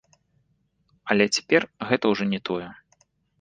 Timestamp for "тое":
2.51-2.67